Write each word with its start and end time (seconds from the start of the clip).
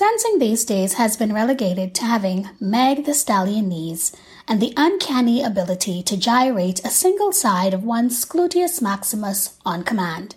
Dancing 0.00 0.38
these 0.38 0.64
days 0.64 0.94
has 0.94 1.18
been 1.18 1.34
relegated 1.34 1.94
to 1.96 2.06
having 2.06 2.48
Meg 2.58 3.04
the 3.04 3.12
Stallion 3.12 3.68
knees 3.68 4.16
and 4.48 4.58
the 4.58 4.72
uncanny 4.74 5.42
ability 5.42 6.02
to 6.04 6.16
gyrate 6.16 6.80
a 6.82 6.88
single 6.88 7.32
side 7.32 7.74
of 7.74 7.84
one's 7.84 8.24
gluteus 8.24 8.80
maximus 8.80 9.58
on 9.62 9.82
command. 9.82 10.36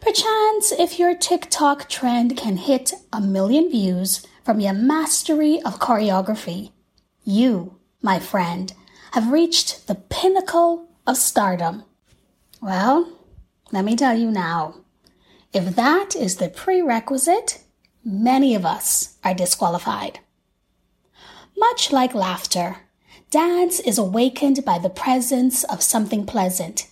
Perchance, 0.00 0.70
if 0.70 1.00
your 1.00 1.16
TikTok 1.16 1.88
trend 1.88 2.36
can 2.36 2.58
hit 2.58 2.92
a 3.12 3.20
million 3.20 3.68
views 3.68 4.24
from 4.44 4.60
your 4.60 4.72
mastery 4.72 5.60
of 5.62 5.80
choreography, 5.80 6.70
you, 7.24 7.74
my 8.02 8.20
friend, 8.20 8.72
have 9.14 9.32
reached 9.32 9.88
the 9.88 9.96
pinnacle 9.96 10.88
of 11.08 11.16
stardom. 11.16 11.82
Well, 12.62 13.18
let 13.72 13.84
me 13.84 13.96
tell 13.96 14.16
you 14.16 14.30
now. 14.30 14.76
If 15.52 15.74
that 15.74 16.14
is 16.14 16.36
the 16.36 16.48
prerequisite, 16.48 17.64
many 18.04 18.54
of 18.54 18.64
us 18.64 19.16
are 19.24 19.34
disqualified. 19.34 20.20
Much 21.56 21.92
like 21.92 22.14
laughter, 22.14 22.78
dance 23.30 23.80
is 23.80 23.98
awakened 23.98 24.64
by 24.64 24.78
the 24.78 24.90
presence 24.90 25.64
of 25.64 25.82
something 25.82 26.24
pleasant. 26.24 26.86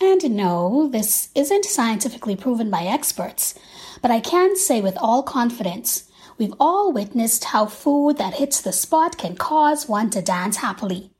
And 0.00 0.36
no, 0.36 0.88
this 0.88 1.28
isn't 1.34 1.64
scientifically 1.64 2.34
proven 2.34 2.70
by 2.70 2.82
experts, 2.82 3.54
but 4.00 4.10
I 4.10 4.18
can 4.18 4.56
say 4.56 4.80
with 4.80 4.98
all 4.98 5.22
confidence 5.22 6.10
we've 6.38 6.54
all 6.58 6.92
witnessed 6.92 7.44
how 7.44 7.66
food 7.66 8.18
that 8.18 8.34
hits 8.34 8.60
the 8.60 8.72
spot 8.72 9.16
can 9.16 9.36
cause 9.36 9.88
one 9.88 10.10
to 10.10 10.20
dance 10.20 10.56
happily. 10.56 11.12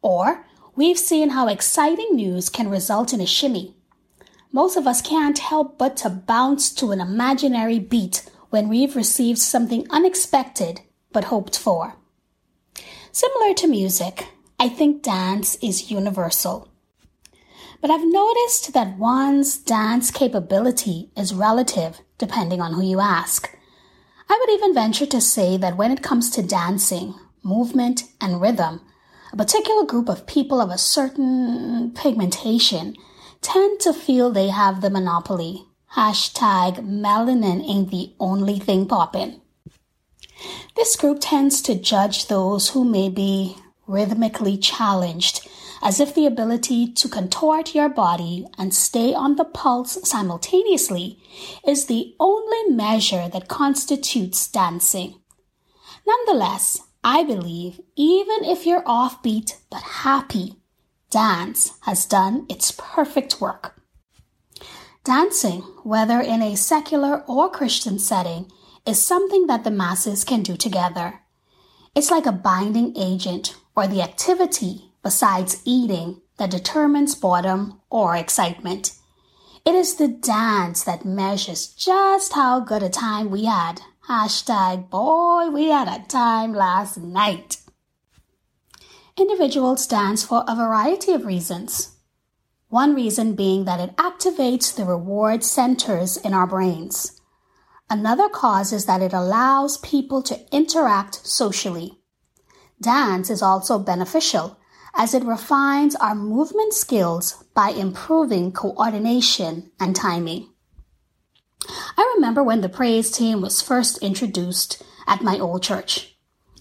Or 0.00 0.46
we've 0.74 0.98
seen 0.98 1.30
how 1.30 1.48
exciting 1.48 2.16
news 2.16 2.48
can 2.48 2.70
result 2.70 3.12
in 3.12 3.20
a 3.20 3.26
shimmy 3.26 3.74
most 4.52 4.76
of 4.76 4.86
us 4.86 5.00
can't 5.00 5.38
help 5.38 5.78
but 5.78 5.96
to 5.98 6.10
bounce 6.10 6.72
to 6.74 6.92
an 6.92 7.00
imaginary 7.00 7.78
beat 7.78 8.28
when 8.50 8.68
we've 8.68 8.94
received 8.94 9.38
something 9.38 9.86
unexpected 9.90 10.80
but 11.10 11.24
hoped 11.24 11.58
for. 11.58 11.96
Similar 13.10 13.54
to 13.54 13.66
music, 13.66 14.28
I 14.58 14.68
think 14.68 15.02
dance 15.02 15.56
is 15.56 15.90
universal. 15.90 16.68
But 17.80 17.90
I've 17.90 18.06
noticed 18.06 18.74
that 18.74 18.98
one's 18.98 19.58
dance 19.58 20.10
capability 20.10 21.10
is 21.16 21.34
relative 21.34 22.00
depending 22.18 22.60
on 22.60 22.74
who 22.74 22.82
you 22.82 23.00
ask. 23.00 23.50
I 24.28 24.38
would 24.38 24.54
even 24.54 24.74
venture 24.74 25.06
to 25.06 25.20
say 25.20 25.56
that 25.56 25.76
when 25.76 25.90
it 25.90 26.02
comes 26.02 26.30
to 26.30 26.42
dancing, 26.42 27.14
movement, 27.42 28.04
and 28.20 28.40
rhythm, 28.40 28.80
a 29.32 29.36
particular 29.36 29.84
group 29.84 30.08
of 30.08 30.26
people 30.26 30.60
of 30.60 30.70
a 30.70 30.78
certain 30.78 31.92
pigmentation 31.94 32.94
tend 33.42 33.80
to 33.80 33.92
feel 33.92 34.30
they 34.30 34.48
have 34.48 34.80
the 34.80 34.90
monopoly. 34.90 35.66
Hashtag 35.94 36.76
melanin 36.76 37.62
ain't 37.68 37.90
the 37.90 38.14
only 38.18 38.58
thing 38.58 38.86
popping. 38.86 39.40
This 40.74 40.96
group 40.96 41.18
tends 41.20 41.60
to 41.62 41.74
judge 41.74 42.28
those 42.28 42.70
who 42.70 42.84
may 42.84 43.08
be 43.10 43.56
rhythmically 43.86 44.56
challenged 44.56 45.46
as 45.82 45.98
if 45.98 46.14
the 46.14 46.26
ability 46.26 46.92
to 46.92 47.08
contort 47.08 47.74
your 47.74 47.88
body 47.88 48.46
and 48.56 48.72
stay 48.72 49.12
on 49.12 49.36
the 49.36 49.44
pulse 49.44 49.98
simultaneously 50.08 51.18
is 51.66 51.86
the 51.86 52.14
only 52.20 52.74
measure 52.74 53.28
that 53.28 53.48
constitutes 53.48 54.46
dancing. 54.46 55.20
Nonetheless, 56.06 56.80
I 57.04 57.24
believe 57.24 57.80
even 57.96 58.44
if 58.44 58.64
you're 58.64 58.84
offbeat 58.84 59.56
but 59.70 59.82
happy, 59.82 60.54
dance 61.12 61.74
has 61.82 62.06
done 62.06 62.46
its 62.48 62.72
perfect 62.72 63.40
work. 63.40 63.80
Dancing, 65.04 65.60
whether 65.84 66.20
in 66.20 66.40
a 66.42 66.56
secular 66.56 67.22
or 67.28 67.50
Christian 67.50 67.98
setting, 67.98 68.50
is 68.86 69.04
something 69.04 69.46
that 69.46 69.62
the 69.62 69.70
masses 69.70 70.24
can 70.24 70.42
do 70.42 70.56
together. 70.56 71.20
It's 71.94 72.10
like 72.10 72.26
a 72.26 72.32
binding 72.32 72.94
agent 72.96 73.54
or 73.76 73.86
the 73.86 74.00
activity 74.00 74.90
besides 75.02 75.60
eating 75.64 76.22
that 76.38 76.50
determines 76.50 77.14
boredom 77.14 77.80
or 77.90 78.16
excitement. 78.16 78.92
It 79.66 79.74
is 79.74 79.96
the 79.96 80.08
dance 80.08 80.82
that 80.84 81.04
measures 81.04 81.68
just 81.68 82.32
how 82.32 82.60
good 82.60 82.82
a 82.82 82.88
time 82.88 83.30
we 83.30 83.44
had. 83.44 83.82
Hashtag 84.08 84.88
boy, 84.88 85.50
we 85.50 85.66
had 85.66 85.88
a 85.88 86.04
time 86.06 86.54
last 86.54 86.96
night. 86.98 87.58
Individuals 89.18 89.84
stands 89.84 90.24
for 90.24 90.42
a 90.48 90.56
variety 90.56 91.12
of 91.12 91.26
reasons. 91.26 91.96
One 92.70 92.94
reason 92.94 93.34
being 93.34 93.66
that 93.66 93.78
it 93.78 93.94
activates 93.96 94.74
the 94.74 94.86
reward 94.86 95.44
centers 95.44 96.16
in 96.16 96.32
our 96.32 96.46
brains. 96.46 97.20
Another 97.90 98.30
cause 98.30 98.72
is 98.72 98.86
that 98.86 99.02
it 99.02 99.12
allows 99.12 99.76
people 99.76 100.22
to 100.22 100.40
interact 100.50 101.26
socially. 101.26 101.98
Dance 102.80 103.28
is 103.28 103.42
also 103.42 103.78
beneficial 103.78 104.58
as 104.94 105.12
it 105.12 105.24
refines 105.24 105.94
our 105.96 106.14
movement 106.14 106.72
skills 106.72 107.44
by 107.54 107.68
improving 107.68 108.50
coordination 108.50 109.70
and 109.78 109.94
timing. 109.94 110.48
I 111.68 112.12
remember 112.14 112.42
when 112.42 112.62
the 112.62 112.70
praise 112.70 113.10
team 113.10 113.42
was 113.42 113.60
first 113.60 113.98
introduced 113.98 114.82
at 115.06 115.20
my 115.20 115.38
old 115.38 115.62
church. 115.62 116.11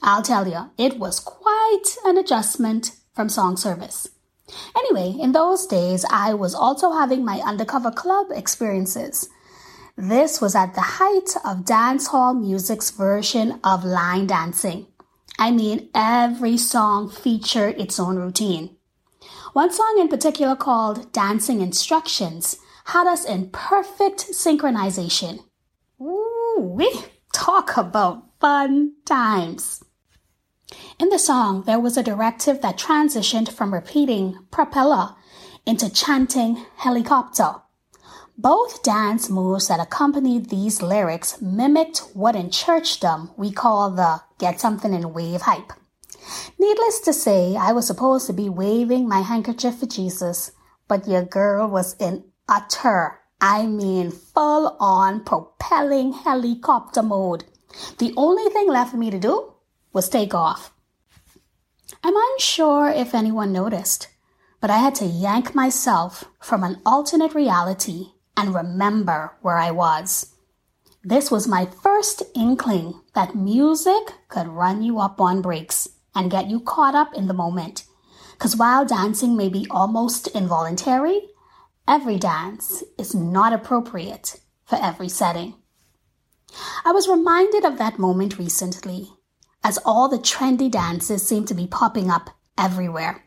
I'll 0.01 0.23
tell 0.23 0.47
you, 0.47 0.71
it 0.77 0.97
was 0.97 1.19
quite 1.19 1.95
an 2.05 2.17
adjustment 2.17 2.91
from 3.13 3.29
song 3.29 3.55
service. 3.55 4.09
Anyway, 4.75 5.15
in 5.21 5.31
those 5.31 5.67
days, 5.67 6.05
I 6.09 6.33
was 6.33 6.55
also 6.55 6.91
having 6.91 7.23
my 7.23 7.39
undercover 7.39 7.91
club 7.91 8.27
experiences. 8.31 9.29
This 9.95 10.41
was 10.41 10.55
at 10.55 10.73
the 10.73 10.81
height 10.81 11.35
of 11.45 11.65
dance 11.65 12.07
hall 12.07 12.33
music's 12.33 12.89
version 12.89 13.59
of 13.63 13.85
line 13.85 14.27
dancing. 14.27 14.87
I 15.37 15.51
mean, 15.51 15.89
every 15.93 16.57
song 16.57 17.09
featured 17.09 17.79
its 17.79 17.99
own 17.99 18.15
routine. 18.17 18.77
One 19.53 19.71
song 19.71 19.97
in 19.99 20.07
particular 20.07 20.55
called 20.55 21.11
Dancing 21.11 21.61
Instructions 21.61 22.57
had 22.85 23.05
us 23.05 23.25
in 23.25 23.49
perfect 23.49 24.31
synchronization. 24.31 25.39
Ooh, 26.01 26.57
we 26.59 26.91
talk 27.33 27.77
about 27.77 28.23
fun 28.39 28.93
times. 29.05 29.83
In 30.99 31.09
the 31.09 31.19
song, 31.19 31.63
there 31.63 31.79
was 31.79 31.97
a 31.97 32.03
directive 32.03 32.61
that 32.61 32.77
transitioned 32.77 33.51
from 33.51 33.73
repeating 33.73 34.37
propeller 34.51 35.15
into 35.65 35.89
chanting 35.89 36.65
helicopter. 36.77 37.55
Both 38.37 38.81
dance 38.81 39.29
moves 39.29 39.67
that 39.67 39.79
accompanied 39.79 40.49
these 40.49 40.81
lyrics 40.81 41.41
mimicked 41.41 41.99
what 42.13 42.35
in 42.35 42.49
churchdom 42.49 43.31
we 43.37 43.51
call 43.51 43.91
the 43.91 44.21
get 44.39 44.59
something 44.59 44.93
and 44.93 45.13
wave 45.13 45.41
hype. 45.41 45.73
Needless 46.57 46.99
to 47.01 47.13
say, 47.13 47.55
I 47.55 47.71
was 47.71 47.87
supposed 47.87 48.27
to 48.27 48.33
be 48.33 48.49
waving 48.49 49.07
my 49.07 49.21
handkerchief 49.21 49.79
for 49.79 49.85
Jesus, 49.85 50.51
but 50.87 51.07
your 51.07 51.23
girl 51.23 51.67
was 51.67 51.95
in 51.99 52.23
utter, 52.47 53.19
I 53.39 53.65
mean 53.65 54.11
full 54.11 54.77
on 54.79 55.23
propelling 55.23 56.13
helicopter 56.13 57.01
mode. 57.01 57.43
The 57.97 58.13
only 58.17 58.51
thing 58.51 58.67
left 58.67 58.91
for 58.91 58.97
me 58.97 59.09
to 59.11 59.19
do 59.19 59.50
was 59.93 60.09
take 60.09 60.33
off. 60.33 60.73
I'm 62.03 62.15
unsure 62.15 62.89
if 62.89 63.13
anyone 63.13 63.51
noticed, 63.51 64.07
but 64.59 64.69
I 64.69 64.77
had 64.77 64.95
to 64.95 65.05
yank 65.05 65.53
myself 65.53 66.25
from 66.39 66.63
an 66.63 66.81
alternate 66.85 67.35
reality 67.35 68.07
and 68.37 68.55
remember 68.55 69.33
where 69.41 69.57
I 69.57 69.71
was. 69.71 70.33
This 71.03 71.31
was 71.31 71.47
my 71.47 71.65
first 71.65 72.23
inkling 72.35 73.01
that 73.13 73.35
music 73.35 74.13
could 74.29 74.47
run 74.47 74.83
you 74.83 74.99
up 74.99 75.19
on 75.19 75.41
breaks 75.41 75.89
and 76.15 76.31
get 76.31 76.49
you 76.49 76.59
caught 76.59 76.95
up 76.95 77.13
in 77.13 77.27
the 77.27 77.33
moment. 77.33 77.85
Because 78.33 78.55
while 78.55 78.85
dancing 78.85 79.35
may 79.35 79.49
be 79.49 79.67
almost 79.69 80.27
involuntary, 80.27 81.29
every 81.87 82.17
dance 82.17 82.83
is 82.97 83.13
not 83.13 83.53
appropriate 83.53 84.39
for 84.65 84.77
every 84.81 85.09
setting. 85.09 85.55
I 86.85 86.91
was 86.91 87.07
reminded 87.07 87.65
of 87.65 87.77
that 87.77 87.99
moment 87.99 88.37
recently 88.37 89.11
as 89.63 89.77
all 89.85 90.09
the 90.09 90.17
trendy 90.17 90.69
dances 90.69 91.27
seem 91.27 91.45
to 91.45 91.53
be 91.53 91.67
popping 91.67 92.09
up 92.09 92.29
everywhere. 92.57 93.23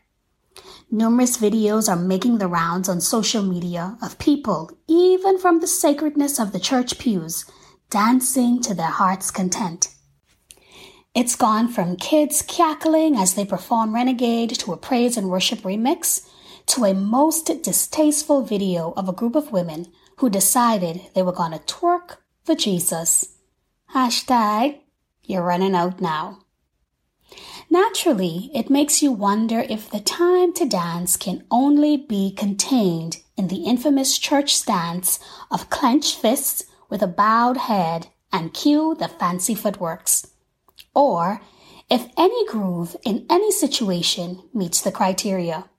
Numerous 0.91 1.37
videos 1.37 1.89
are 1.89 1.95
making 1.95 2.37
the 2.37 2.47
rounds 2.47 2.87
on 2.87 3.01
social 3.01 3.43
media 3.43 3.97
of 4.01 4.19
people, 4.19 4.71
even 4.87 5.39
from 5.39 5.59
the 5.59 5.67
sacredness 5.67 6.39
of 6.39 6.51
the 6.51 6.59
church 6.59 6.99
pews, 6.99 7.45
dancing 7.89 8.61
to 8.61 8.73
their 8.73 8.87
heart's 8.87 9.31
content. 9.31 9.89
It's 11.13 11.35
gone 11.35 11.69
from 11.69 11.95
kids 11.95 12.41
cackling 12.41 13.15
as 13.15 13.33
they 13.33 13.45
perform 13.45 13.95
Renegade 13.95 14.51
to 14.59 14.73
a 14.73 14.77
praise 14.77 15.17
and 15.17 15.29
worship 15.29 15.59
remix 15.59 16.27
to 16.67 16.85
a 16.85 16.93
most 16.93 17.45
distasteful 17.63 18.43
video 18.43 18.93
of 18.97 19.07
a 19.07 19.13
group 19.13 19.35
of 19.35 19.51
women 19.51 19.87
who 20.17 20.29
decided 20.29 21.01
they 21.13 21.23
were 21.23 21.31
going 21.31 21.51
to 21.51 21.59
twerk 21.59 22.17
for 22.43 22.55
Jesus. 22.55 23.37
Hashtag 23.93 24.79
you're 25.27 25.43
running 25.43 25.75
out 25.75 26.01
now. 26.01 26.39
Naturally, 27.69 28.51
it 28.53 28.69
makes 28.69 29.01
you 29.01 29.11
wonder 29.11 29.65
if 29.67 29.89
the 29.89 29.99
time 29.99 30.53
to 30.53 30.65
dance 30.65 31.17
can 31.17 31.43
only 31.49 31.97
be 31.97 32.31
contained 32.31 33.17
in 33.35 33.47
the 33.47 33.63
infamous 33.65 34.17
church 34.17 34.55
stance 34.55 35.19
of 35.49 35.69
clenched 35.69 36.19
fists 36.19 36.65
with 36.89 37.01
a 37.01 37.07
bowed 37.07 37.57
head 37.57 38.07
and 38.31 38.53
cue 38.53 38.95
the 38.99 39.07
fancy 39.07 39.55
footworks. 39.55 40.27
Or 40.93 41.41
if 41.89 42.07
any 42.17 42.47
groove 42.47 42.95
in 43.03 43.25
any 43.29 43.51
situation 43.51 44.43
meets 44.53 44.81
the 44.81 44.91
criteria. 44.91 45.69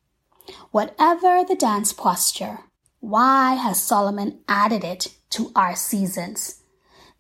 Whatever 0.71 1.43
the 1.45 1.57
dance 1.57 1.93
posture, 1.93 2.61
why 3.01 3.55
has 3.55 3.83
Solomon 3.83 4.41
added 4.49 4.85
it 4.85 5.15
to 5.31 5.51
our 5.57 5.75
seasons? 5.75 6.63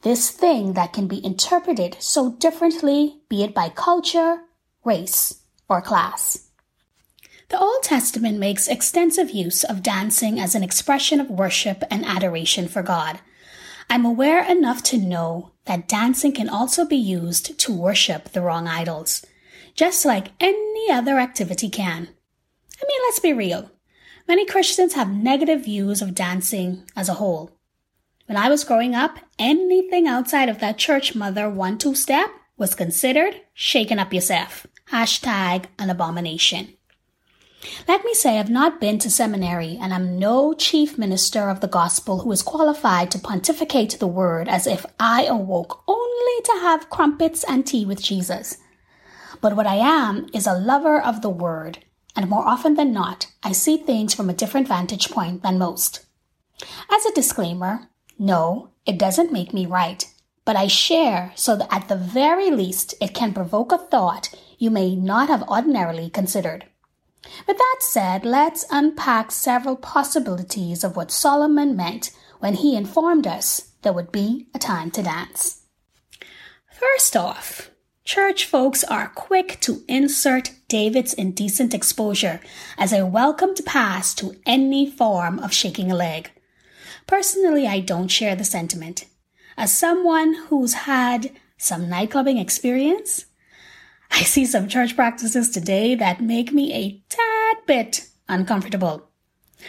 This 0.06 0.30
thing 0.30 0.74
that 0.74 0.92
can 0.92 1.08
be 1.08 1.24
interpreted 1.26 1.96
so 1.98 2.30
differently, 2.30 3.22
be 3.28 3.42
it 3.42 3.52
by 3.52 3.70
culture, 3.70 4.42
race, 4.84 5.42
or 5.68 5.82
class. 5.82 6.46
The 7.48 7.58
Old 7.58 7.82
Testament 7.82 8.38
makes 8.38 8.68
extensive 8.68 9.30
use 9.30 9.64
of 9.64 9.82
dancing 9.82 10.38
as 10.38 10.54
an 10.54 10.62
expression 10.62 11.18
of 11.18 11.28
worship 11.28 11.82
and 11.90 12.06
adoration 12.06 12.68
for 12.68 12.84
God. 12.84 13.18
I'm 13.90 14.04
aware 14.04 14.48
enough 14.48 14.80
to 14.84 14.96
know 14.96 15.50
that 15.64 15.88
dancing 15.88 16.30
can 16.30 16.48
also 16.48 16.84
be 16.86 16.94
used 16.94 17.58
to 17.58 17.74
worship 17.74 18.28
the 18.28 18.42
wrong 18.42 18.68
idols, 18.68 19.26
just 19.74 20.04
like 20.04 20.28
any 20.38 20.88
other 20.88 21.18
activity 21.18 21.68
can. 21.68 22.06
I 22.80 22.84
mean, 22.86 23.00
let's 23.08 23.18
be 23.18 23.32
real. 23.32 23.72
Many 24.28 24.46
Christians 24.46 24.94
have 24.94 25.10
negative 25.10 25.64
views 25.64 26.00
of 26.00 26.14
dancing 26.14 26.84
as 26.94 27.08
a 27.08 27.14
whole. 27.14 27.55
When 28.26 28.36
I 28.36 28.48
was 28.48 28.64
growing 28.64 28.94
up, 28.94 29.18
anything 29.38 30.08
outside 30.08 30.48
of 30.48 30.58
that 30.58 30.78
church 30.78 31.14
mother 31.14 31.48
one 31.48 31.78
two 31.78 31.94
step 31.94 32.28
was 32.56 32.74
considered 32.74 33.40
shaking 33.54 34.00
up 34.00 34.12
yourself. 34.12 34.66
Hashtag 34.90 35.66
an 35.78 35.90
abomination. 35.90 36.74
Let 37.86 38.04
me 38.04 38.14
say 38.14 38.38
I've 38.38 38.50
not 38.50 38.80
been 38.80 38.98
to 38.98 39.10
seminary 39.10 39.78
and 39.80 39.94
I'm 39.94 40.18
no 40.18 40.54
chief 40.54 40.98
minister 40.98 41.48
of 41.48 41.60
the 41.60 41.68
gospel 41.68 42.20
who 42.20 42.32
is 42.32 42.42
qualified 42.42 43.12
to 43.12 43.18
pontificate 43.20 43.96
the 44.00 44.08
word 44.08 44.48
as 44.48 44.66
if 44.66 44.84
I 44.98 45.24
awoke 45.26 45.84
only 45.86 46.42
to 46.44 46.52
have 46.62 46.90
crumpets 46.90 47.44
and 47.44 47.64
tea 47.64 47.84
with 47.84 48.02
Jesus. 48.02 48.58
But 49.40 49.54
what 49.54 49.66
I 49.68 49.76
am 49.76 50.26
is 50.34 50.48
a 50.48 50.58
lover 50.58 51.00
of 51.00 51.22
the 51.22 51.30
word, 51.30 51.78
and 52.16 52.28
more 52.28 52.46
often 52.46 52.74
than 52.74 52.92
not, 52.92 53.28
I 53.42 53.52
see 53.52 53.76
things 53.76 54.14
from 54.14 54.28
a 54.28 54.34
different 54.34 54.66
vantage 54.66 55.10
point 55.10 55.42
than 55.42 55.58
most. 55.58 56.04
As 56.90 57.04
a 57.04 57.12
disclaimer, 57.12 57.88
no, 58.18 58.70
it 58.86 58.98
doesn't 58.98 59.32
make 59.32 59.52
me 59.52 59.66
right, 59.66 60.08
but 60.44 60.56
I 60.56 60.68
share 60.68 61.32
so 61.34 61.56
that 61.56 61.72
at 61.72 61.88
the 61.88 61.96
very 61.96 62.50
least 62.50 62.94
it 63.00 63.14
can 63.14 63.34
provoke 63.34 63.72
a 63.72 63.78
thought 63.78 64.34
you 64.58 64.70
may 64.70 64.94
not 64.94 65.28
have 65.28 65.48
ordinarily 65.48 66.08
considered. 66.08 66.66
With 67.46 67.58
that 67.58 67.78
said, 67.80 68.24
let's 68.24 68.64
unpack 68.70 69.32
several 69.32 69.76
possibilities 69.76 70.84
of 70.84 70.96
what 70.96 71.10
Solomon 71.10 71.76
meant 71.76 72.12
when 72.38 72.54
he 72.54 72.76
informed 72.76 73.26
us 73.26 73.72
there 73.82 73.92
would 73.92 74.12
be 74.12 74.46
a 74.54 74.58
time 74.58 74.90
to 74.92 75.02
dance. 75.02 75.62
First 76.72 77.16
off, 77.16 77.70
church 78.04 78.44
folks 78.44 78.84
are 78.84 79.08
quick 79.08 79.58
to 79.60 79.82
insert 79.88 80.52
David's 80.68 81.14
indecent 81.14 81.74
exposure 81.74 82.40
as 82.78 82.92
a 82.92 83.06
welcomed 83.06 83.60
pass 83.64 84.14
to 84.16 84.36
any 84.44 84.90
form 84.90 85.38
of 85.38 85.52
shaking 85.52 85.90
a 85.90 85.96
leg. 85.96 86.30
Personally, 87.06 87.66
I 87.66 87.80
don't 87.80 88.08
share 88.08 88.34
the 88.34 88.44
sentiment. 88.44 89.04
As 89.56 89.72
someone 89.72 90.34
who's 90.48 90.74
had 90.74 91.30
some 91.56 91.86
nightclubbing 91.86 92.40
experience, 92.40 93.26
I 94.10 94.22
see 94.22 94.44
some 94.44 94.68
church 94.68 94.96
practices 94.96 95.50
today 95.50 95.94
that 95.94 96.20
make 96.20 96.52
me 96.52 96.72
a 96.72 97.02
tad 97.08 97.56
bit 97.66 98.08
uncomfortable. 98.28 99.08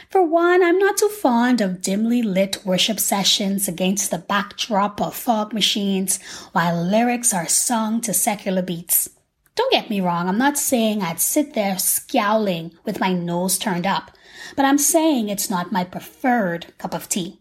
For 0.10 0.24
one, 0.24 0.64
I'm 0.64 0.78
not 0.80 0.98
too 0.98 1.10
fond 1.10 1.62
of 1.62 1.82
dimly 1.82 2.22
lit 2.22 2.66
worship 2.66 3.00
sessions 3.00 3.68
against 3.68 4.12
the 4.12 4.18
backdrop 4.18 5.02
of 5.02 5.16
fog 5.16 5.54
machines 5.54 6.20
while 6.52 6.84
lyrics 6.84 7.34
are 7.34 7.48
sung 7.48 8.02
to 8.02 8.14
secular 8.14 8.62
beats. 8.62 9.10
Don't 9.56 9.72
get 9.72 9.90
me 9.90 10.02
wrong, 10.02 10.28
I'm 10.28 10.38
not 10.38 10.58
saying 10.58 11.02
I'd 11.02 11.20
sit 11.20 11.54
there 11.54 11.80
scowling 11.80 12.74
with 12.84 13.00
my 13.00 13.14
nose 13.14 13.58
turned 13.58 13.88
up, 13.88 14.12
but 14.56 14.66
I'm 14.66 14.78
saying 14.78 15.30
it's 15.30 15.50
not 15.50 15.72
my 15.72 15.84
preferred 15.84 16.74
cup 16.78 16.94
of 16.94 17.10
tea. 17.10 17.40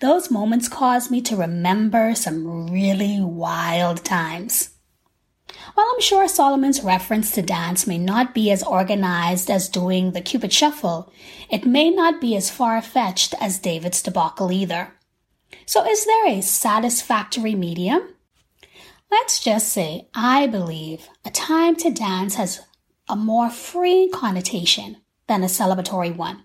Those 0.00 0.30
moments 0.30 0.68
cause 0.68 1.10
me 1.10 1.20
to 1.22 1.36
remember 1.36 2.14
some 2.14 2.70
really 2.70 3.20
wild 3.20 4.04
times. 4.04 4.70
While 5.74 5.86
I'm 5.94 6.00
sure 6.00 6.28
Solomon's 6.28 6.82
reference 6.82 7.30
to 7.32 7.42
dance 7.42 7.86
may 7.86 7.98
not 7.98 8.34
be 8.34 8.50
as 8.50 8.62
organized 8.62 9.50
as 9.50 9.68
doing 9.68 10.12
the 10.12 10.20
Cupid 10.20 10.52
Shuffle, 10.52 11.12
it 11.48 11.66
may 11.66 11.90
not 11.90 12.20
be 12.20 12.36
as 12.36 12.50
far 12.50 12.80
fetched 12.82 13.34
as 13.40 13.58
David's 13.58 14.02
debacle 14.02 14.52
either. 14.52 14.92
So, 15.64 15.86
is 15.88 16.04
there 16.04 16.28
a 16.28 16.42
satisfactory 16.42 17.54
medium? 17.54 18.14
Let's 19.10 19.40
just 19.40 19.72
say 19.72 20.08
I 20.14 20.46
believe 20.46 21.08
a 21.24 21.30
time 21.30 21.76
to 21.76 21.90
dance 21.90 22.34
has 22.34 22.60
a 23.08 23.16
more 23.16 23.48
free 23.48 24.10
connotation 24.12 24.98
than 25.28 25.42
a 25.42 25.46
celebratory 25.46 26.14
one. 26.14 26.42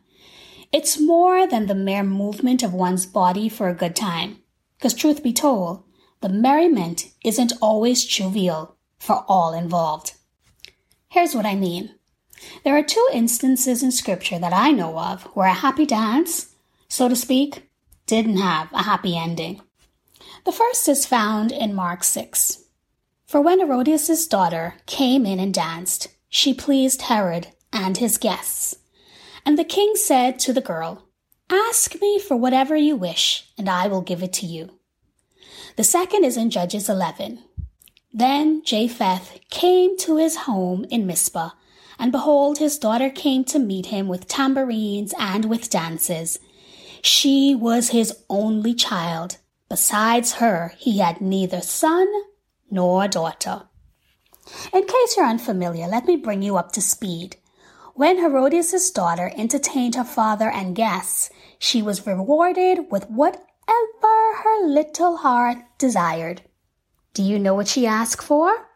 It's 0.71 0.99
more 0.99 1.47
than 1.47 1.67
the 1.67 1.75
mere 1.75 2.03
movement 2.03 2.63
of 2.63 2.73
one's 2.73 3.05
body 3.05 3.49
for 3.49 3.69
a 3.69 3.75
good 3.75 3.95
time. 3.95 4.39
Because, 4.77 4.93
truth 4.93 5.23
be 5.23 5.33
told, 5.33 5.83
the 6.21 6.29
merriment 6.29 7.11
isn't 7.23 7.53
always 7.61 8.05
trivial 8.05 8.75
for 8.99 9.25
all 9.27 9.53
involved. 9.53 10.13
Here's 11.09 11.35
what 11.35 11.45
I 11.45 11.55
mean. 11.55 11.95
There 12.63 12.75
are 12.75 12.83
two 12.83 13.07
instances 13.13 13.83
in 13.83 13.91
scripture 13.91 14.39
that 14.39 14.53
I 14.53 14.71
know 14.71 14.97
of 14.97 15.23
where 15.35 15.47
a 15.47 15.53
happy 15.53 15.85
dance, 15.85 16.53
so 16.87 17.07
to 17.07 17.15
speak, 17.15 17.69
didn't 18.05 18.37
have 18.37 18.71
a 18.73 18.83
happy 18.83 19.17
ending. 19.17 19.61
The 20.45 20.51
first 20.51 20.89
is 20.89 21.05
found 21.05 21.51
in 21.51 21.73
Mark 21.73 22.03
6. 22.03 22.63
For 23.27 23.39
when 23.39 23.59
Herodias' 23.59 24.27
daughter 24.27 24.75
came 24.85 25.25
in 25.25 25.39
and 25.39 25.53
danced, 25.53 26.09
she 26.29 26.53
pleased 26.53 27.03
Herod 27.03 27.47
and 27.73 27.97
his 27.97 28.17
guests. 28.17 28.75
And 29.45 29.57
the 29.57 29.65
king 29.65 29.93
said 29.95 30.39
to 30.39 30.53
the 30.53 30.61
girl, 30.61 31.09
Ask 31.49 31.99
me 31.99 32.19
for 32.19 32.37
whatever 32.37 32.77
you 32.77 32.95
wish, 32.95 33.51
and 33.57 33.69
I 33.69 33.87
will 33.87 34.01
give 34.01 34.23
it 34.23 34.31
to 34.33 34.45
you. 34.45 34.79
The 35.75 35.83
second 35.83 36.23
is 36.23 36.37
in 36.37 36.49
Judges 36.49 36.87
11, 36.87 37.39
then 38.13 38.61
Jephthah 38.63 39.21
came 39.49 39.97
to 39.97 40.17
his 40.17 40.35
home 40.35 40.85
in 40.91 41.07
Mizpah, 41.07 41.49
and 41.97 42.11
behold, 42.11 42.59
his 42.59 42.77
daughter 42.77 43.09
came 43.09 43.43
to 43.45 43.57
meet 43.57 43.87
him 43.87 44.07
with 44.07 44.27
tambourines 44.27 45.15
and 45.17 45.45
with 45.45 45.69
dances. 45.69 46.37
She 47.01 47.55
was 47.55 47.89
his 47.89 48.15
only 48.29 48.75
child. 48.75 49.37
Besides 49.67 50.33
her, 50.33 50.73
he 50.77 50.99
had 50.99 51.21
neither 51.21 51.61
son 51.61 52.07
nor 52.69 53.07
daughter. 53.07 53.63
In 54.71 54.85
case 54.85 55.17
you're 55.17 55.25
unfamiliar, 55.25 55.87
let 55.87 56.05
me 56.05 56.15
bring 56.15 56.43
you 56.43 56.55
up 56.57 56.71
to 56.73 56.81
speed. 56.81 57.37
When 57.95 58.17
Herodias' 58.17 58.89
daughter 58.89 59.31
entertained 59.35 59.93
her 59.93 60.03
father 60.03 60.49
and 60.49 60.75
guests, 60.75 61.29
she 61.59 61.83
was 61.83 62.07
rewarded 62.07 62.91
with 62.91 63.07
whatever 63.07 63.43
her 64.43 64.65
little 64.65 65.17
heart 65.17 65.59
desired. 65.77 66.41
Do 67.13 67.21
you 67.21 67.37
know 67.37 67.53
what 67.53 67.67
she 67.67 67.85
asked 67.85 68.23
for? 68.23 68.67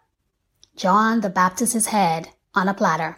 John 0.75 1.21
the 1.21 1.29
Baptist's 1.29 1.87
head 1.87 2.29
on 2.53 2.67
a 2.67 2.75
platter. 2.75 3.17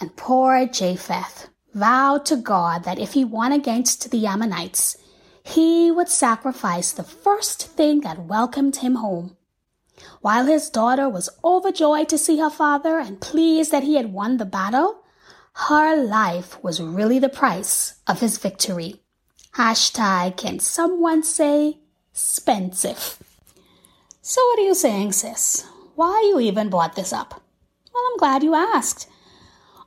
And 0.00 0.16
poor 0.16 0.66
Jephthah 0.66 1.50
vowed 1.74 2.24
to 2.24 2.36
God 2.36 2.84
that 2.84 2.98
if 2.98 3.12
he 3.12 3.24
won 3.24 3.52
against 3.52 4.10
the 4.10 4.26
Ammonites, 4.26 4.96
he 5.42 5.90
would 5.90 6.08
sacrifice 6.08 6.92
the 6.92 7.02
first 7.02 7.66
thing 7.66 8.00
that 8.00 8.24
welcomed 8.24 8.76
him 8.76 8.96
home. 8.96 9.36
While 10.20 10.46
his 10.46 10.70
daughter 10.70 11.08
was 11.08 11.28
overjoyed 11.44 12.08
to 12.08 12.18
see 12.18 12.38
her 12.38 12.50
father 12.50 12.98
and 12.98 13.20
pleased 13.20 13.70
that 13.72 13.84
he 13.84 13.94
had 13.94 14.12
won 14.12 14.36
the 14.36 14.44
battle, 14.44 15.02
her 15.66 15.96
life 15.96 16.62
was 16.62 16.80
really 16.80 17.18
the 17.18 17.28
price 17.28 17.94
of 18.06 18.20
his 18.20 18.38
victory. 18.38 19.02
Hashtag 19.56 20.36
can 20.36 20.60
someone 20.60 21.22
say 21.22 21.78
expensive? 22.12 23.18
So 24.22 24.40
what 24.46 24.58
are 24.58 24.62
you 24.62 24.74
saying, 24.74 25.12
sis? 25.12 25.66
Why 25.94 26.26
you 26.28 26.38
even 26.40 26.70
brought 26.70 26.94
this 26.94 27.12
up? 27.12 27.42
Well, 27.92 28.02
I'm 28.10 28.18
glad 28.18 28.42
you 28.42 28.54
asked. 28.54 29.08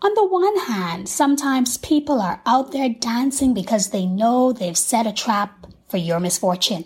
On 0.01 0.13
the 0.15 0.25
one 0.25 0.58
hand, 0.62 1.08
sometimes 1.08 1.77
people 1.77 2.20
are 2.20 2.41
out 2.46 2.72
there 2.72 2.89
dancing 2.89 3.53
because 3.53 3.89
they 3.89 4.06
know 4.06 4.51
they've 4.51 4.77
set 4.77 5.06
a 5.06 5.13
trap 5.13 5.68
for 5.88 5.98
your 5.98 6.20
misfortune. 6.20 6.86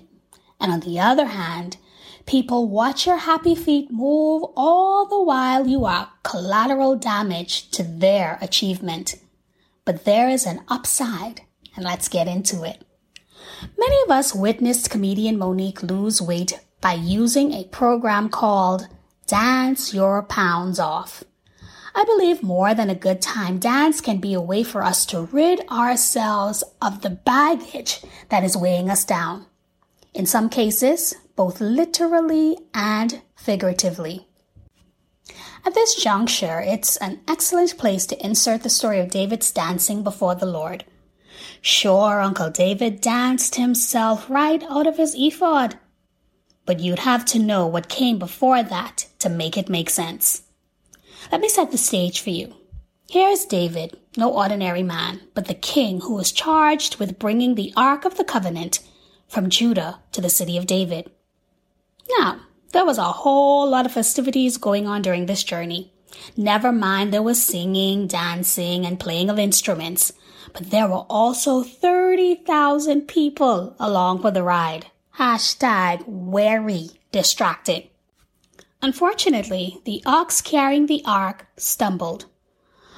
And 0.59 0.71
on 0.71 0.81
the 0.81 0.99
other 0.99 1.27
hand, 1.27 1.77
people 2.25 2.67
watch 2.67 3.05
your 3.05 3.17
happy 3.17 3.55
feet 3.55 3.91
move 3.91 4.43
all 4.55 5.05
the 5.05 5.21
while 5.21 5.67
you 5.67 5.85
are 5.85 6.09
collateral 6.23 6.95
damage 6.95 7.69
to 7.71 7.83
their 7.83 8.37
achievement. 8.41 9.15
But 9.85 10.05
there 10.05 10.29
is 10.29 10.45
an 10.45 10.63
upside, 10.67 11.41
and 11.75 11.85
let's 11.85 12.07
get 12.07 12.27
into 12.27 12.63
it. 12.63 12.83
Many 13.77 13.95
of 14.03 14.11
us 14.11 14.33
witnessed 14.33 14.89
comedian 14.89 15.37
Mo'Nique 15.37 15.83
lose 15.83 16.21
weight 16.21 16.59
by 16.81 16.93
using 16.93 17.53
a 17.53 17.65
program 17.65 18.29
called 18.29 18.87
Dance 19.27 19.93
Your 19.93 20.23
Pounds 20.23 20.79
Off. 20.79 21.23
I 21.93 22.03
believe 22.03 22.43
more 22.43 22.73
than 22.73 22.89
a 22.89 22.95
good 22.95 23.21
time, 23.21 23.57
dance 23.57 24.01
can 24.01 24.17
be 24.17 24.33
a 24.33 24.41
way 24.41 24.63
for 24.63 24.83
us 24.83 25.05
to 25.07 25.21
rid 25.21 25.61
ourselves 25.69 26.63
of 26.81 27.01
the 27.01 27.09
baggage 27.09 28.01
that 28.29 28.43
is 28.43 28.57
weighing 28.57 28.89
us 28.89 29.05
down. 29.05 29.45
in 30.15 30.25
some 30.25 30.49
cases, 30.49 31.13
both 31.35 31.59
literally 31.59 32.57
and 32.73 33.21
figuratively. 33.35 34.27
At 35.65 35.73
this 35.73 35.95
juncture, 35.95 36.61
it's 36.61 36.95
an 36.97 37.21
excellent 37.27 37.77
place 37.77 38.05
to 38.07 38.25
insert 38.25 38.61
the 38.63 38.69
story 38.69 38.99
of 38.99 39.09
David's 39.09 39.51
dancing 39.51 40.03
before 40.03 40.35
the 40.35 40.45
Lord. 40.45 40.85
Sure, 41.61 42.21
Uncle 42.21 42.51
David 42.51 43.01
danced 43.01 43.55
himself 43.55 44.29
right 44.29 44.63
out 44.69 44.85
of 44.85 44.97
his 44.97 45.15
ephod. 45.17 45.77
But 46.65 46.79
you'd 46.79 46.99
have 46.99 47.25
to 47.25 47.39
know 47.39 47.65
what 47.65 47.89
came 47.89 48.19
before 48.19 48.61
that 48.61 49.07
to 49.19 49.29
make 49.29 49.57
it 49.57 49.69
make 49.69 49.89
sense. 49.89 50.43
Let 51.31 51.41
me 51.41 51.49
set 51.49 51.71
the 51.71 51.77
stage 51.77 52.21
for 52.21 52.29
you. 52.29 52.53
Here 53.07 53.29
is 53.29 53.45
David, 53.45 53.99
no 54.17 54.31
ordinary 54.31 54.83
man, 54.83 55.21
but 55.33 55.47
the 55.47 55.53
king 55.53 56.01
who 56.01 56.15
was 56.15 56.31
charged 56.31 56.97
with 56.97 57.19
bringing 57.19 57.55
the 57.55 57.73
Ark 57.75 58.05
of 58.05 58.17
the 58.17 58.23
Covenant 58.23 58.79
from 59.27 59.49
Judah 59.49 59.99
to 60.11 60.21
the 60.21 60.29
city 60.29 60.57
of 60.57 60.67
David. 60.67 61.11
Now, 62.17 62.41
there 62.71 62.85
was 62.85 62.97
a 62.97 63.03
whole 63.03 63.69
lot 63.69 63.85
of 63.85 63.91
festivities 63.91 64.57
going 64.57 64.87
on 64.87 65.01
during 65.01 65.25
this 65.25 65.43
journey. 65.43 65.93
Never 66.37 66.71
mind 66.71 67.11
there 67.11 67.23
was 67.23 67.43
singing, 67.43 68.07
dancing, 68.07 68.85
and 68.85 68.99
playing 68.99 69.29
of 69.29 69.39
instruments, 69.39 70.13
but 70.53 70.69
there 70.69 70.87
were 70.87 71.05
also 71.09 71.63
30,000 71.63 73.07
people 73.07 73.75
along 73.79 74.21
for 74.21 74.31
the 74.31 74.43
ride. 74.43 74.87
Hashtag 75.17 76.03
wary 76.07 76.89
distracted. 77.11 77.89
Unfortunately, 78.81 79.79
the 79.85 80.01
ox 80.05 80.41
carrying 80.41 80.85
the 80.85 81.01
ark 81.05 81.47
stumbled 81.57 82.25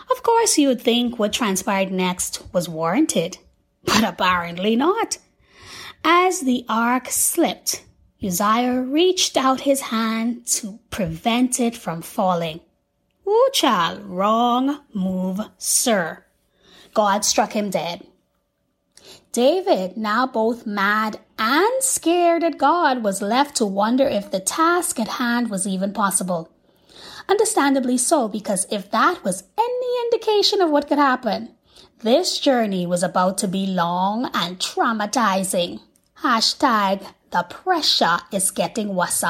of 0.09 0.23
course, 0.23 0.57
you 0.57 0.69
would 0.69 0.81
think 0.81 1.19
what 1.19 1.33
transpired 1.33 1.91
next 1.91 2.41
was 2.53 2.69
warranted, 2.69 3.37
but 3.83 4.03
apparently 4.03 4.75
not. 4.75 5.17
As 6.03 6.41
the 6.41 6.65
ark 6.69 7.09
slipped, 7.09 7.83
Uzzah 8.24 8.83
reached 8.88 9.38
out 9.38 9.62
his 9.62 9.81
hand 9.81 10.47
to 10.47 10.79
prevent 10.89 11.59
it 11.59 11.77
from 11.77 12.01
falling. 12.01 12.62
Ooh, 13.27 13.50
child, 13.53 14.01
wrong 14.05 14.81
move, 14.93 15.39
sir. 15.57 16.25
God 16.93 17.24
struck 17.24 17.53
him 17.53 17.69
dead. 17.69 18.07
David, 19.31 19.97
now 19.97 20.25
both 20.25 20.65
mad 20.65 21.19
and 21.38 21.83
scared 21.83 22.43
at 22.43 22.57
God, 22.57 23.03
was 23.03 23.21
left 23.21 23.55
to 23.57 23.65
wonder 23.65 24.07
if 24.07 24.31
the 24.31 24.39
task 24.39 25.00
at 25.00 25.19
hand 25.19 25.51
was 25.51 25.67
even 25.67 25.93
possible. 25.93 26.50
Understandably 27.29 28.00
so, 28.00 28.27
because 28.27 28.65
if 28.71 28.89
that 28.89 29.24
was 29.24 29.43
any 29.59 30.01
indication 30.05 30.59
of 30.59 30.71
what 30.71 30.88
could 30.88 30.97
happen, 30.97 31.53
this 32.00 32.39
journey 32.39 32.88
was 32.88 33.03
about 33.03 33.38
to 33.39 33.47
be 33.47 33.67
long 33.67 34.31
and 34.33 34.57
traumatizing. 34.57 35.81
Hashtag 36.24 37.05
the 37.31 37.43
pressure 37.50 38.19
is 38.31 38.51
getting 38.51 38.96
worse. 38.96 39.24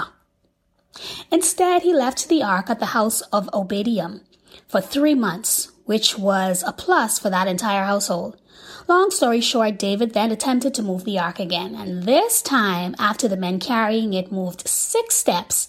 Instead, 1.32 1.84
he 1.84 1.94
left 1.94 2.27
the 2.27 2.44
ark 2.44 2.70
at 2.70 2.80
the 2.80 2.88
house 2.88 3.22
of 3.34 3.50
Obadiah 3.54 4.20
for 4.68 4.82
three 4.82 5.16
months, 5.16 5.72
which 5.86 6.18
was 6.18 6.63
a 6.66 6.74
plus 6.74 7.20
for 7.20 7.30
that 7.30 7.48
entire 7.48 7.86
household. 7.86 8.38
Long 8.88 9.12
story 9.12 9.42
short, 9.42 9.77
David 9.77 10.13
then 10.13 10.32
attempted 10.32 10.74
to 10.75 10.84
move 10.84 11.04
the 11.04 11.20
ark 11.20 11.39
again, 11.39 11.75
and 11.75 12.04
this 12.04 12.42
time, 12.42 12.96
after 12.98 13.27
the 13.27 13.36
men 13.36 13.60
carrying 13.60 14.13
it 14.13 14.32
moved 14.32 14.68
six 14.68 15.16
steps, 15.16 15.68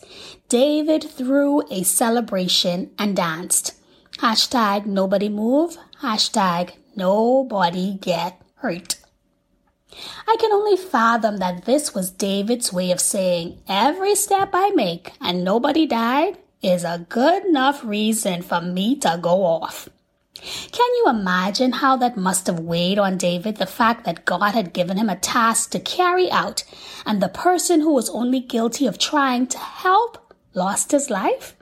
David 0.48 1.02
threw 1.02 1.62
a 1.70 1.82
celebration 1.82 2.90
and 2.98 3.16
danced. 3.16 3.74
Hashtag 4.18 4.86
nobody 4.86 5.28
move, 5.28 5.76
hashtag 6.00 6.74
nobody 6.94 7.98
get 8.00 8.40
hurt. 8.56 8.96
I 10.26 10.36
can 10.38 10.52
only 10.52 10.76
fathom 10.76 11.38
that 11.38 11.64
this 11.64 11.94
was 11.94 12.10
David's 12.10 12.72
way 12.72 12.90
of 12.90 13.00
saying 13.00 13.60
every 13.68 14.14
step 14.14 14.50
I 14.52 14.70
make 14.70 15.12
and 15.20 15.44
nobody 15.44 15.86
died 15.86 16.38
is 16.62 16.84
a 16.84 17.06
good 17.08 17.44
enough 17.44 17.84
reason 17.84 18.42
for 18.42 18.60
me 18.60 18.96
to 18.96 19.18
go 19.20 19.44
off. 19.44 19.88
Can 20.40 20.94
you 20.96 21.06
imagine 21.08 21.72
how 21.72 21.96
that 21.96 22.16
must 22.16 22.46
have 22.46 22.60
weighed 22.60 22.98
on 22.98 23.18
David 23.18 23.56
the 23.56 23.66
fact 23.66 24.04
that 24.04 24.24
God 24.24 24.52
had 24.52 24.72
given 24.72 24.96
him 24.96 25.08
a 25.08 25.16
task 25.16 25.70
to 25.70 25.80
carry 25.80 26.30
out, 26.30 26.62
and 27.04 27.20
the 27.20 27.28
person 27.28 27.80
who 27.80 27.92
was 27.92 28.08
only 28.10 28.38
guilty 28.38 28.86
of 28.86 28.98
trying 28.98 29.48
to 29.48 29.58
help 29.58 30.32
lost 30.54 30.92
his 30.92 31.10
life? 31.10 31.56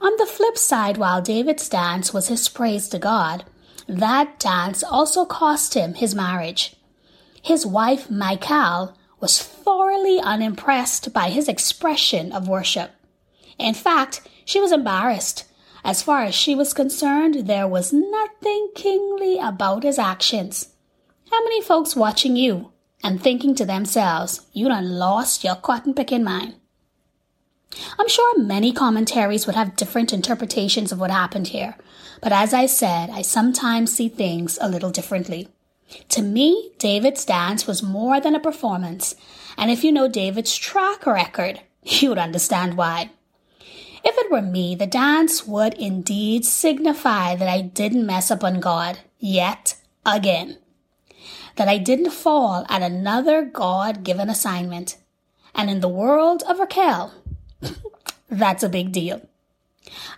On 0.00 0.12
the 0.16 0.26
flip 0.26 0.56
side, 0.58 0.96
while 0.96 1.20
David's 1.20 1.68
dance 1.68 2.14
was 2.14 2.28
his 2.28 2.48
praise 2.48 2.88
to 2.90 2.98
God, 2.98 3.44
that 3.88 4.38
dance 4.38 4.84
also 4.84 5.24
cost 5.24 5.74
him 5.74 5.94
his 5.94 6.14
marriage. 6.14 6.76
His 7.42 7.66
wife, 7.66 8.10
Michal, 8.10 8.96
was 9.20 9.42
thoroughly 9.42 10.18
unimpressed 10.20 11.12
by 11.12 11.28
his 11.28 11.48
expression 11.48 12.32
of 12.32 12.48
worship. 12.48 12.92
In 13.58 13.74
fact, 13.74 14.22
she 14.44 14.60
was 14.60 14.72
embarrassed 14.72 15.44
as 15.84 16.02
far 16.02 16.22
as 16.22 16.34
she 16.34 16.54
was 16.54 16.72
concerned, 16.72 17.46
there 17.46 17.66
was 17.66 17.92
nothing 17.92 18.70
kingly 18.74 19.38
about 19.38 19.82
his 19.82 19.98
actions. 19.98 20.68
How 21.30 21.42
many 21.42 21.60
folks 21.60 21.96
watching 21.96 22.36
you 22.36 22.72
and 23.02 23.20
thinking 23.20 23.54
to 23.56 23.64
themselves, 23.64 24.46
you 24.52 24.68
done 24.68 24.98
lost 24.98 25.42
your 25.42 25.56
cotton 25.56 25.92
picking 25.92 26.22
mind? 26.22 26.54
I'm 27.98 28.08
sure 28.08 28.38
many 28.38 28.72
commentaries 28.72 29.46
would 29.46 29.56
have 29.56 29.76
different 29.76 30.12
interpretations 30.12 30.92
of 30.92 31.00
what 31.00 31.10
happened 31.10 31.48
here, 31.48 31.76
but 32.20 32.30
as 32.32 32.54
I 32.54 32.66
said, 32.66 33.10
I 33.10 33.22
sometimes 33.22 33.92
see 33.92 34.08
things 34.08 34.58
a 34.60 34.68
little 34.68 34.90
differently. 34.90 35.48
To 36.10 36.22
me, 36.22 36.72
David's 36.78 37.24
dance 37.24 37.66
was 37.66 37.82
more 37.82 38.20
than 38.20 38.34
a 38.34 38.40
performance, 38.40 39.14
and 39.56 39.70
if 39.70 39.84
you 39.84 39.92
know 39.92 40.08
David's 40.08 40.56
track 40.56 41.06
record, 41.06 41.60
you 41.82 42.08
would 42.08 42.18
understand 42.18 42.76
why. 42.76 43.10
If 44.04 44.16
it 44.18 44.30
were 44.30 44.42
me, 44.42 44.74
the 44.74 44.86
dance 44.86 45.46
would 45.46 45.74
indeed 45.74 46.44
signify 46.44 47.36
that 47.36 47.48
I 47.48 47.60
didn't 47.60 48.06
mess 48.06 48.30
up 48.30 48.42
on 48.42 48.58
God 48.58 48.98
yet 49.18 49.76
again. 50.04 50.58
That 51.56 51.68
I 51.68 51.78
didn't 51.78 52.10
fall 52.10 52.66
at 52.68 52.82
another 52.82 53.44
God 53.44 54.02
given 54.02 54.28
assignment. 54.28 54.96
And 55.54 55.70
in 55.70 55.80
the 55.80 55.88
world 55.88 56.42
of 56.48 56.58
Raquel, 56.58 57.12
that's 58.28 58.64
a 58.64 58.68
big 58.68 58.90
deal. 58.90 59.22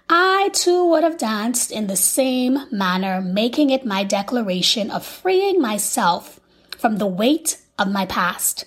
I 0.09 0.50
too 0.52 0.85
would 0.90 1.04
have 1.04 1.18
danced 1.18 1.71
in 1.71 1.87
the 1.87 1.97
same 1.97 2.66
manner, 2.71 3.21
making 3.21 3.71
it 3.71 3.87
my 3.87 4.04
declaration 4.04 4.90
of 4.90 5.04
freeing 5.04 5.61
myself 5.61 6.40
from 6.76 6.99
the 6.99 7.06
weight 7.06 7.59
of 7.78 7.90
my 7.90 8.06
past, 8.06 8.66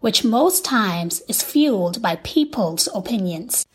which 0.00 0.24
most 0.24 0.64
times 0.64 1.22
is 1.28 1.42
fueled 1.42 2.02
by 2.02 2.16
people's 2.16 2.88
opinions. 2.94 3.66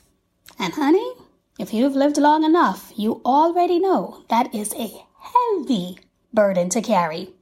And 0.58 0.74
honey, 0.74 1.14
if 1.58 1.74
you've 1.74 1.96
lived 1.96 2.18
long 2.18 2.44
enough, 2.44 2.94
you 2.96 3.22
already 3.26 3.80
know 3.80 4.24
that 4.30 4.54
is 4.54 4.74
a 4.76 5.04
heavy 5.20 5.98
burden 6.34 6.70
to 6.70 6.82
carry. 6.82 7.34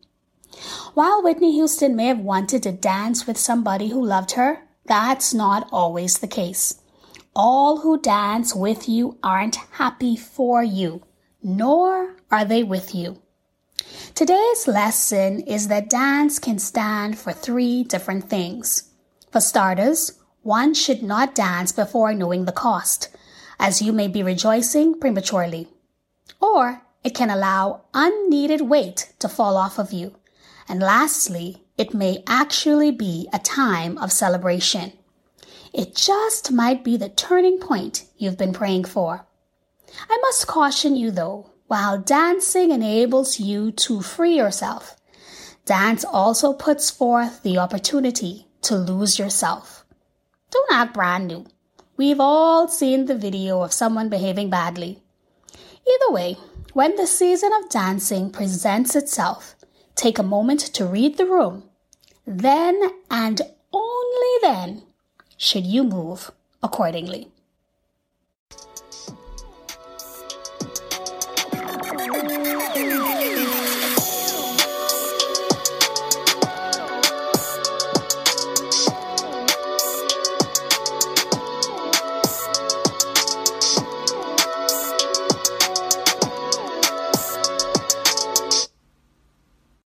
While 0.93 1.21
Whitney 1.21 1.51
Houston 1.51 1.95
may 1.95 2.07
have 2.07 2.19
wanted 2.19 2.63
to 2.63 2.71
dance 2.71 3.27
with 3.27 3.37
somebody 3.37 3.89
who 3.89 4.03
loved 4.03 4.31
her, 4.31 4.63
that's 4.85 5.33
not 5.33 5.67
always 5.71 6.19
the 6.19 6.27
case. 6.27 6.81
All 7.39 7.81
who 7.81 8.01
dance 8.01 8.55
with 8.55 8.89
you 8.89 9.19
aren't 9.21 9.57
happy 9.73 10.15
for 10.15 10.63
you, 10.63 11.03
nor 11.43 12.15
are 12.31 12.43
they 12.43 12.63
with 12.63 12.95
you. 12.95 13.21
Today's 14.15 14.67
lesson 14.67 15.41
is 15.41 15.67
that 15.67 15.87
dance 15.87 16.39
can 16.39 16.57
stand 16.57 17.19
for 17.19 17.31
three 17.31 17.83
different 17.83 18.27
things. 18.27 18.89
For 19.31 19.39
starters, 19.39 20.17
one 20.41 20.73
should 20.73 21.03
not 21.03 21.35
dance 21.35 21.71
before 21.71 22.11
knowing 22.15 22.45
the 22.45 22.51
cost, 22.51 23.15
as 23.59 23.83
you 23.83 23.93
may 23.93 24.07
be 24.07 24.23
rejoicing 24.23 24.99
prematurely. 24.99 25.67
Or 26.41 26.81
it 27.03 27.13
can 27.13 27.29
allow 27.29 27.81
unneeded 27.93 28.61
weight 28.61 29.13
to 29.19 29.29
fall 29.29 29.57
off 29.57 29.77
of 29.77 29.93
you. 29.93 30.15
And 30.67 30.79
lastly, 30.79 31.61
it 31.77 31.93
may 31.93 32.23
actually 32.25 32.89
be 32.89 33.29
a 33.31 33.37
time 33.37 33.95
of 33.99 34.11
celebration. 34.11 34.93
It 35.77 35.93
just 35.93 36.51
might 36.51 36.83
be 36.83 36.97
the 36.97 37.09
turning 37.09 37.59
point 37.59 38.05
you've 38.17 38.35
been 38.35 38.51
praying 38.51 38.85
for. 38.85 39.27
I 40.09 40.17
must 40.23 40.47
caution 40.47 40.95
you 40.95 41.11
though, 41.11 41.51
while 41.67 42.01
dancing 42.01 42.71
enables 42.71 43.39
you 43.39 43.71
to 43.73 44.01
free 44.01 44.35
yourself, 44.35 44.95
dance 45.65 46.03
also 46.03 46.53
puts 46.53 46.89
forth 46.89 47.43
the 47.43 47.59
opportunity 47.59 48.47
to 48.63 48.75
lose 48.75 49.19
yourself. 49.19 49.85
Don't 50.49 50.71
act 50.71 50.95
brand 50.95 51.27
new. 51.27 51.45
We've 51.95 52.19
all 52.19 52.67
seen 52.67 53.05
the 53.05 53.15
video 53.15 53.61
of 53.61 53.71
someone 53.71 54.09
behaving 54.09 54.49
badly. 54.49 55.03
Either 55.53 56.11
way, 56.11 56.37
when 56.73 56.95
the 56.95 57.05
season 57.05 57.51
of 57.53 57.69
dancing 57.69 58.31
presents 58.31 58.95
itself, 58.95 59.55
take 59.93 60.17
a 60.17 60.23
moment 60.23 60.61
to 60.73 60.87
read 60.87 61.17
the 61.17 61.27
room. 61.27 61.69
Then 62.25 62.81
and 63.11 63.41
only 63.71 64.37
then 64.41 64.86
should 65.37 65.65
you 65.65 65.83
move 65.83 66.31
accordingly. 66.61 67.29